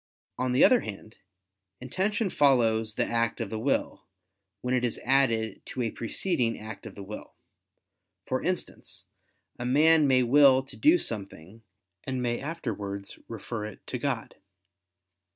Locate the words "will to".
10.23-10.75